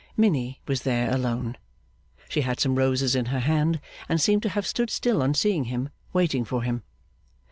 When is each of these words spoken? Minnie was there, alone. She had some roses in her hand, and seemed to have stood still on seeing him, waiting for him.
Minnie 0.17 0.59
was 0.67 0.81
there, 0.81 1.13
alone. 1.13 1.57
She 2.27 2.41
had 2.41 2.59
some 2.59 2.73
roses 2.73 3.13
in 3.15 3.25
her 3.25 3.37
hand, 3.41 3.79
and 4.09 4.19
seemed 4.19 4.41
to 4.41 4.49
have 4.49 4.65
stood 4.65 4.89
still 4.89 5.21
on 5.21 5.35
seeing 5.35 5.65
him, 5.65 5.89
waiting 6.11 6.43
for 6.43 6.63
him. 6.63 6.81